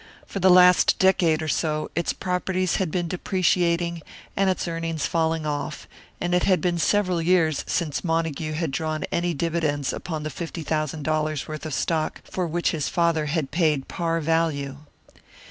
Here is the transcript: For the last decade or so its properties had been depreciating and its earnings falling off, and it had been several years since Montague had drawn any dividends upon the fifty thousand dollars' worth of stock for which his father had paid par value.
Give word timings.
For 0.25 0.39
the 0.39 0.49
last 0.49 0.97
decade 0.97 1.43
or 1.43 1.47
so 1.47 1.91
its 1.95 2.11
properties 2.11 2.77
had 2.77 2.89
been 2.89 3.07
depreciating 3.07 4.01
and 4.35 4.49
its 4.49 4.67
earnings 4.67 5.05
falling 5.05 5.45
off, 5.45 5.87
and 6.19 6.33
it 6.33 6.41
had 6.41 6.59
been 6.59 6.79
several 6.79 7.21
years 7.21 7.63
since 7.67 8.03
Montague 8.03 8.53
had 8.53 8.71
drawn 8.71 9.03
any 9.11 9.35
dividends 9.35 9.93
upon 9.93 10.23
the 10.23 10.31
fifty 10.31 10.63
thousand 10.63 11.03
dollars' 11.03 11.47
worth 11.47 11.67
of 11.67 11.73
stock 11.75 12.21
for 12.23 12.47
which 12.47 12.71
his 12.71 12.89
father 12.89 13.27
had 13.27 13.51
paid 13.51 13.87
par 13.87 14.19
value. 14.21 14.77